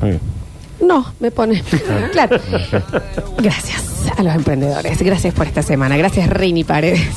Muy 0.01 0.09
bien. 0.11 0.21
No, 0.81 1.05
me 1.19 1.31
pone. 1.31 1.63
claro. 2.11 2.37
Gracias 3.37 4.11
a 4.17 4.23
los 4.23 4.35
emprendedores. 4.35 5.01
Gracias 5.01 5.33
por 5.33 5.47
esta 5.47 5.61
semana. 5.61 5.95
Gracias, 5.95 6.27
Reini 6.29 6.63
Paredes. 6.63 7.07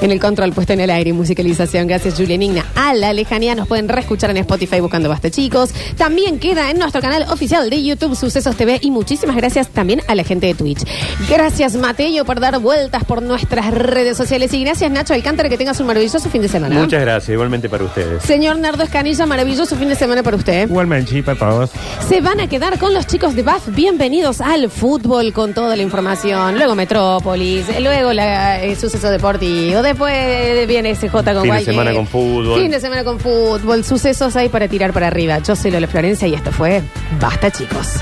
En 0.00 0.10
el 0.10 0.20
control 0.20 0.52
puesto 0.52 0.72
en 0.72 0.80
el 0.80 0.90
aire 0.90 1.10
y 1.10 1.12
musicalización. 1.12 1.86
Gracias, 1.86 2.14
Julián 2.16 2.42
Igna. 2.42 2.64
A 2.74 2.94
la 2.94 3.12
lejanía 3.12 3.54
nos 3.54 3.68
pueden 3.68 3.88
reescuchar 3.88 4.30
en 4.30 4.38
Spotify 4.38 4.80
buscando 4.80 5.08
Basta 5.08 5.30
Chicos. 5.30 5.70
También 5.96 6.38
queda 6.38 6.70
en 6.70 6.78
nuestro 6.78 7.00
canal 7.00 7.24
oficial 7.30 7.68
de 7.70 7.82
YouTube 7.82 8.16
Sucesos 8.16 8.56
TV. 8.56 8.78
Y 8.82 8.90
muchísimas 8.90 9.36
gracias 9.36 9.68
también 9.68 10.00
a 10.08 10.14
la 10.14 10.24
gente 10.24 10.46
de 10.46 10.54
Twitch. 10.54 10.80
Gracias, 11.28 11.76
Mateo, 11.76 12.24
por 12.24 12.40
dar 12.40 12.58
vueltas 12.58 13.04
por 13.04 13.22
nuestras 13.22 13.72
redes 13.72 14.16
sociales. 14.16 14.52
Y 14.52 14.64
gracias, 14.64 14.90
Nacho 14.90 15.14
Alcántara, 15.14 15.48
que 15.48 15.58
tengas 15.58 15.80
un 15.80 15.86
maravilloso 15.86 16.28
fin 16.30 16.42
de 16.42 16.48
semana. 16.48 16.78
Muchas 16.78 17.00
gracias, 17.00 17.30
igualmente 17.30 17.68
para 17.68 17.84
ustedes. 17.84 18.22
Señor 18.22 18.58
Nardo 18.58 18.82
Escanilla, 18.82 19.26
maravilloso 19.26 19.76
fin 19.76 19.88
de 19.88 19.94
semana 19.94 20.22
para 20.22 20.36
usted. 20.36 20.68
Igualmente, 20.68 21.12
sí, 21.12 21.22
para 21.22 21.38
todos. 21.38 21.70
Se 22.08 22.20
van 22.20 22.40
a 22.40 22.48
quedar 22.48 22.78
con 22.78 22.94
los 22.94 23.06
chicos 23.06 23.34
de 23.34 23.42
BAF. 23.42 23.68
Bienvenidos 23.74 24.40
al 24.40 24.70
fútbol 24.70 25.32
con 25.32 25.54
toda 25.54 25.76
la 25.76 25.82
información. 25.82 26.56
Luego 26.56 26.74
Metrópolis, 26.74 27.66
luego 27.80 28.12
la, 28.12 28.60
el 28.62 28.76
suceso 28.76 29.10
deportivo. 29.10 29.65
Después 29.82 30.66
viene 30.66 30.94
SJ 30.94 31.10
con 31.10 31.42
Fin 31.42 31.54
de 31.54 31.64
semana 31.64 31.92
con 31.92 32.06
fútbol. 32.06 32.60
Fin 32.60 32.70
de 32.70 32.80
semana 32.80 33.04
con 33.04 33.20
fútbol. 33.20 33.84
Sucesos 33.84 34.36
hay 34.36 34.48
para 34.48 34.68
tirar 34.68 34.92
para 34.92 35.08
arriba. 35.08 35.38
Yo 35.38 35.56
soy 35.56 35.70
Lola 35.70 35.86
Florencia 35.86 36.28
y 36.28 36.34
esto 36.34 36.52
fue 36.52 36.82
Basta, 37.20 37.50
chicos. 37.50 37.94